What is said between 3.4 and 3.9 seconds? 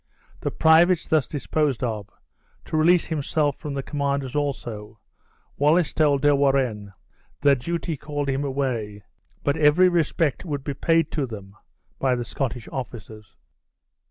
from the